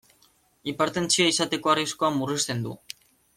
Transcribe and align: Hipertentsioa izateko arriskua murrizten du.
Hipertentsioa 0.71 1.33
izateko 1.33 1.73
arriskua 1.75 2.11
murrizten 2.17 2.65
du. 2.65 2.75